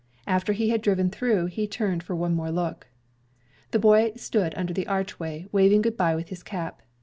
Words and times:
After 0.25 0.53
he 0.53 0.69
had 0.69 0.81
driven 0.81 1.11
through 1.11 1.45
he 1.45 1.67
turned 1.67 2.01
for 2.01 2.15
one 2.15 2.33
more 2.33 2.49
look. 2.49 2.87
The 3.69 3.77
boy 3.77 4.13
stood 4.15 4.55
under 4.55 4.73
the 4.73 4.87
archway 4.87 5.45
waving 5.51 5.83
good 5.83 5.95
bye 5.95 6.15
with 6.15 6.29
his 6.29 6.41
cap. 6.41 6.81